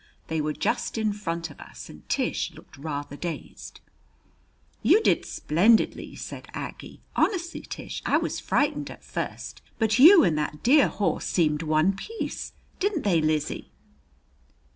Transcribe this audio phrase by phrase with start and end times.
[0.29, 3.81] They were just in front of us, and Tish looked rather dazed.
[4.81, 7.01] "You did splendidly!" said Aggie.
[7.15, 11.95] "Honestly, Tish, I was frightened at first, but you and that dear horse seemed one
[11.95, 12.53] piece.
[12.79, 13.69] Didn't they, Lizzie?"